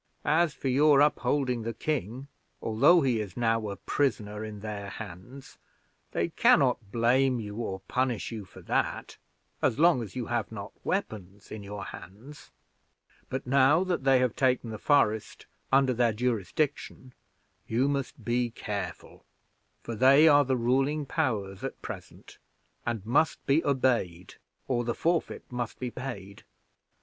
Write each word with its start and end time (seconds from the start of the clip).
As 0.25 0.55
for 0.55 0.67
your 0.67 0.99
upholding 0.99 1.61
the 1.61 1.75
king, 1.75 2.27
although 2.59 3.01
he 3.01 3.19
is 3.21 3.37
now 3.37 3.69
a 3.69 3.75
prisoner 3.75 4.43
in 4.43 4.61
their 4.61 4.89
hands, 4.89 5.59
they 6.11 6.29
can 6.29 6.57
not 6.57 6.91
blame 6.91 7.39
you 7.39 7.57
or 7.57 7.81
punish 7.81 8.31
you 8.31 8.43
for 8.43 8.61
that, 8.61 9.17
as 9.61 9.77
long 9.77 10.01
as 10.01 10.15
you 10.15 10.25
have 10.25 10.51
not 10.51 10.71
weapons 10.83 11.51
in 11.51 11.61
your 11.61 11.83
hands; 11.85 12.49
but 13.29 13.45
now 13.45 13.83
that 13.83 14.03
they 14.03 14.17
have 14.17 14.35
taken 14.35 14.71
the 14.71 14.79
forest 14.79 15.45
under 15.71 15.93
their 15.93 16.13
jurisdiction, 16.13 17.13
you 17.67 17.87
must 17.87 18.25
be 18.25 18.49
careful, 18.49 19.23
for 19.83 19.93
they 19.93 20.27
are 20.27 20.43
the 20.43 20.57
ruling 20.57 21.05
powers 21.05 21.63
at 21.63 21.79
present, 21.83 22.39
and 22.87 23.05
must 23.05 23.45
be 23.45 23.63
obeyed, 23.63 24.33
or 24.67 24.83
the 24.83 24.95
forfeit 24.95 25.43
must 25.51 25.77
be 25.79 25.91
paid. 25.91 26.41